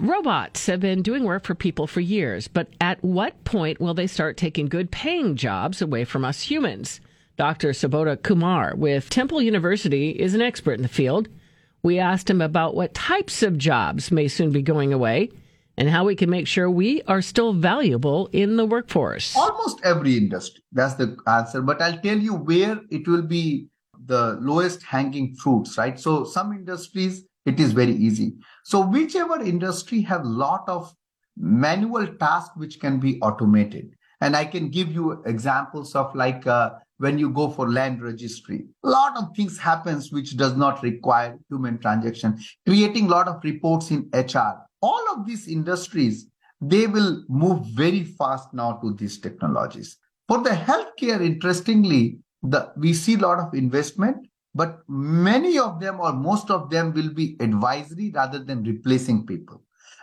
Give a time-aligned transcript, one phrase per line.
[0.00, 4.06] Robots have been doing work for people for years, but at what point will they
[4.06, 7.02] start taking good paying jobs away from us humans?
[7.36, 7.72] Dr.
[7.72, 11.28] Subodha Kumar with Temple University is an expert in the field.
[11.82, 15.32] We asked him about what types of jobs may soon be going away
[15.76, 19.36] and how we can make sure we are still valuable in the workforce.
[19.36, 20.62] Almost every industry.
[20.72, 21.60] That's the answer.
[21.60, 23.68] But I'll tell you where it will be
[24.06, 26.00] the lowest hanging fruits, right?
[26.00, 28.34] So some industries, it is very easy.
[28.64, 30.92] So whichever industry have lot of
[31.36, 33.94] manual tasks which can be automated.
[34.20, 38.66] And I can give you examples of like uh, when you go for land registry,
[38.84, 43.42] a lot of things happens which does not require human transaction, creating a lot of
[43.42, 44.60] reports in HR.
[44.82, 46.26] All of these industries,
[46.60, 49.96] they will move very fast now to these technologies.
[50.28, 54.80] For the healthcare, interestingly, the we see a lot of investment but
[55.32, 59.62] many of them or most of them will be advisory rather than replacing people.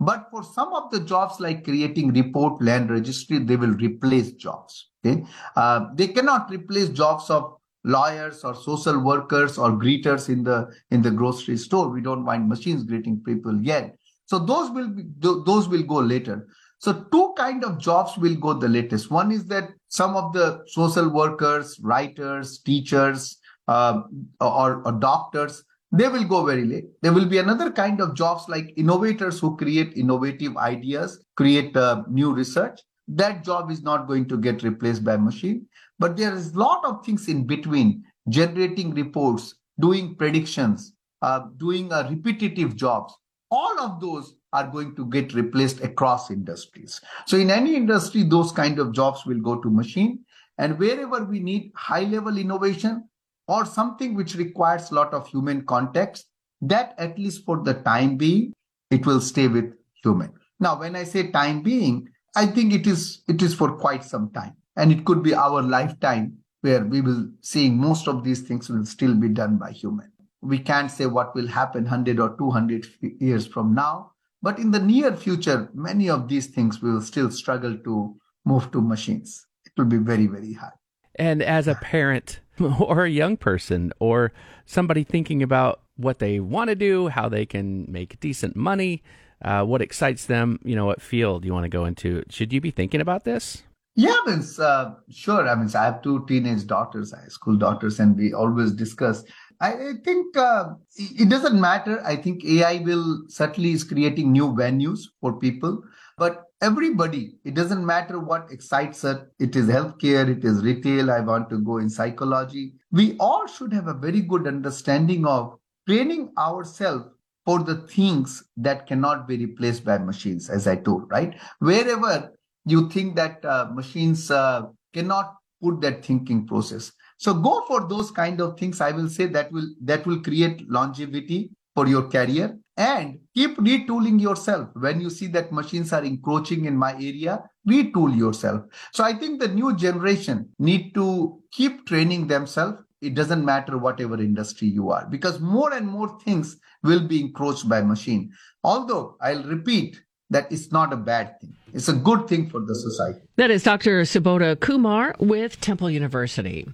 [0.00, 4.88] But for some of the jobs like creating report land registry they will replace jobs
[5.04, 5.24] okay?
[5.56, 11.02] Uh, they cannot replace jobs of lawyers or social workers or greeters in the in
[11.02, 11.88] the grocery store.
[11.88, 13.96] We don't find machines greeting people yet.
[14.26, 16.48] So those will be those will go later.
[16.80, 19.10] So two kind of jobs will go the latest.
[19.10, 24.02] One is that some of the social workers, writers, teachers, uh,
[24.40, 26.86] or, or doctors, they will go very late.
[27.02, 32.02] There will be another kind of jobs like innovators who create innovative ideas, create uh,
[32.10, 32.80] new research.
[33.08, 35.66] That job is not going to get replaced by machine.
[35.98, 40.92] But there is a lot of things in between, generating reports, doing predictions,
[41.22, 43.14] uh, doing uh, repetitive jobs.
[43.50, 47.00] All of those are going to get replaced across industries.
[47.26, 50.20] So in any industry, those kind of jobs will go to machine.
[50.58, 53.08] And wherever we need high level innovation
[53.48, 56.26] or something which requires a lot of human context,
[56.60, 58.52] that at least for the time being,
[58.90, 59.72] it will stay with
[60.04, 60.32] human.
[60.60, 64.30] Now, when I say time being, I think it is it is for quite some
[64.30, 64.54] time.
[64.76, 68.84] And it could be our lifetime where we will seeing most of these things will
[68.84, 70.12] still be done by human.
[70.40, 72.86] We can't say what will happen 100 or 200
[73.20, 77.76] years from now, but in the near future, many of these things will still struggle
[77.76, 79.46] to move to machines.
[79.66, 80.74] It will be very, very hard.
[81.18, 82.40] And as a parent
[82.80, 84.32] or a young person or
[84.66, 89.02] somebody thinking about what they want to do, how they can make decent money,
[89.42, 92.60] uh, what excites them, you know, what field you want to go into, should you
[92.60, 93.62] be thinking about this?
[93.94, 95.48] Yeah, I mean, uh, sure.
[95.48, 99.24] I mean, I have two teenage daughters, high school daughters, and we always discuss
[99.60, 102.00] I think uh, it doesn't matter.
[102.04, 105.82] I think AI will certainly is creating new venues for people,
[106.16, 109.20] but everybody, it doesn't matter what excites us.
[109.40, 111.10] It is healthcare, it is retail.
[111.10, 112.74] I want to go in psychology.
[112.92, 115.58] We all should have a very good understanding of
[115.88, 117.06] training ourselves
[117.44, 121.34] for the things that cannot be replaced by machines, as I told, right?
[121.58, 122.32] Wherever
[122.64, 128.10] you think that uh, machines uh, cannot put that thinking process so go for those
[128.12, 128.80] kind of things.
[128.80, 132.58] I will say that will that will create longevity for your career.
[132.76, 134.68] And keep retooling yourself.
[134.74, 138.62] When you see that machines are encroaching in my area retool yourself.
[138.92, 142.82] So i think the new generation need to keep training themselves.
[143.00, 147.68] It doesn't matter whatever industry you are because more and more things will be encroached
[147.68, 148.30] by machine.
[148.62, 150.00] Although i'll repeat
[150.30, 151.54] that it's not a bad thing.
[151.72, 153.20] It's a good thing for the society.
[153.36, 156.68] That is dr subodha kumar with temple university